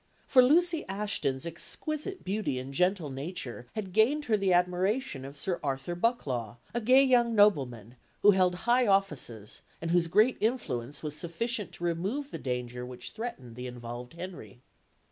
[0.25, 5.59] For Lucy Ashton's exquisite beauty and gentle nature had gained her the admiration of Sir
[5.61, 11.15] Arthur Bucklaw, a gay young nobleman, who held high offices, and whose great influence was
[11.15, 14.63] sufficient to remove the danger which threatened the involved Henry.